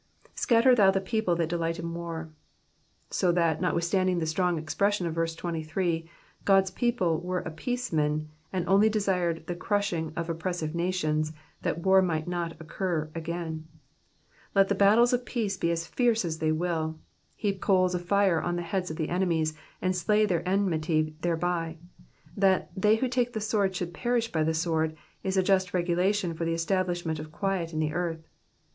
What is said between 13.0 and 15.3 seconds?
again. Let the battles of